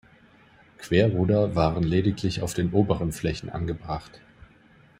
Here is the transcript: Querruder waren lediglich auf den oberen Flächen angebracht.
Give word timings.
Querruder 0.79 1.53
waren 1.53 1.83
lediglich 1.83 2.41
auf 2.41 2.55
den 2.55 2.71
oberen 2.73 3.11
Flächen 3.11 3.51
angebracht. 3.51 4.19